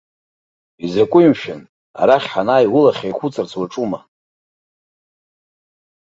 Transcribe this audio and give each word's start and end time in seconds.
Изакәи, 0.85 1.27
мшәа, 1.31 1.55
ара 2.01 2.15
ҳанааи 2.31 2.67
улахь 2.75 3.03
еиқәуҵарц 3.05 3.51
уаҿума? 3.57 3.99